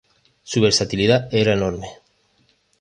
Su 0.41 0.61
versatilidad 0.61 1.29
era 1.31 1.53
enorme. 1.53 1.85